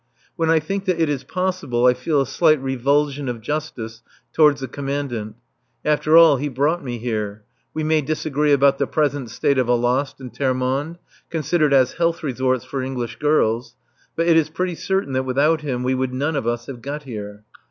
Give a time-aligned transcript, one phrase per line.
[0.35, 4.01] When I think that it is possible I feel a slight revulsion of justice
[4.33, 5.35] towards the Commandant.
[5.85, 7.43] After all, he brought me here.
[7.75, 10.97] We may disagree about the present state of Alost and Termonde,
[11.29, 13.75] considered as health resorts for English girls,
[14.15, 17.03] but it is pretty certain that without him we would none of us have got
[17.03, 17.43] here.